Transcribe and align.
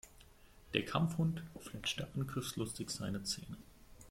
Der 0.73 0.83
Kampfhund 0.83 1.43
fletschte 1.59 2.07
angriffslustig 2.15 2.89
seine 2.89 3.21
Zähne. 3.21 3.57